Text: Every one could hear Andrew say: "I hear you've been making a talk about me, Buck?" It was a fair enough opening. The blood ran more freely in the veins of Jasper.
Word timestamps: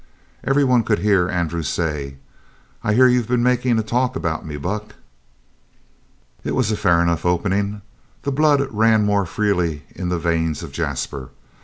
Every 0.43 0.63
one 0.63 0.81
could 0.83 0.97
hear 0.97 1.29
Andrew 1.29 1.61
say: 1.61 2.15
"I 2.83 2.95
hear 2.95 3.05
you've 3.07 3.27
been 3.27 3.43
making 3.43 3.77
a 3.77 3.83
talk 3.83 4.15
about 4.15 4.43
me, 4.43 4.57
Buck?" 4.57 4.95
It 6.43 6.55
was 6.55 6.71
a 6.71 6.75
fair 6.75 7.03
enough 7.03 7.23
opening. 7.23 7.83
The 8.23 8.31
blood 8.31 8.67
ran 8.71 9.05
more 9.05 9.27
freely 9.27 9.83
in 9.91 10.09
the 10.09 10.17
veins 10.17 10.63
of 10.63 10.71
Jasper. 10.71 11.29